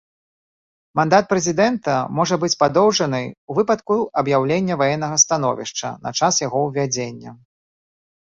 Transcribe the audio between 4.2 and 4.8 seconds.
аб'яўлення